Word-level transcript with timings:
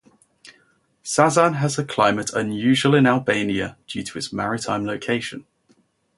Sazan 1.03 1.57
has 1.57 1.77
a 1.77 1.85
climate 1.85 2.33
unusual 2.33 2.95
in 2.95 3.05
Albania 3.05 3.77
due 3.85 4.01
to 4.03 4.17
its 4.17 4.33
maritime 4.33 4.83
location. 4.83 5.45